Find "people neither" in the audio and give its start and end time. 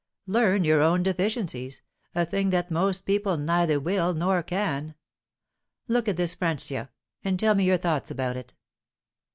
3.05-3.79